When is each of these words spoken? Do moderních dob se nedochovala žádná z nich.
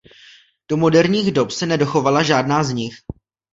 Do 0.69 0.77
moderních 0.77 1.31
dob 1.31 1.51
se 1.51 1.65
nedochovala 1.65 2.23
žádná 2.23 2.63
z 2.63 2.71
nich. 2.71 2.93